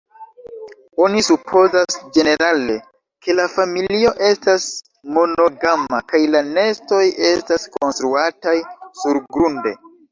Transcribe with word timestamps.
Oni 1.07 1.19
supozas 1.27 1.97
ĝenerale, 2.15 2.79
ke 3.27 3.37
la 3.41 3.47
familio 3.59 4.15
estas 4.31 4.67
monogama, 5.19 6.01
kaj 6.11 6.25
la 6.37 6.45
nestoj 6.51 7.07
estas 7.35 7.73
konstruataj 7.79 8.61
surgrunde. 9.05 9.81